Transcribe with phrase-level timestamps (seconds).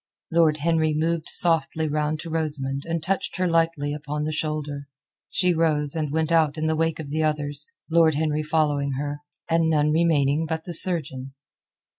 [0.31, 4.87] Lord Henry moved softly round to Rosamund and touched her lightly upon the shoulder.
[5.29, 9.19] She rose and went out in the wake of the others, Lord Henry following her,
[9.47, 11.35] and none remaining but the surgeon.